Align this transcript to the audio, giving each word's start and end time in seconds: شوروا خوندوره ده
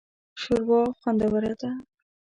شوروا 0.41 0.81
خوندوره 0.99 1.51
ده 1.61 1.71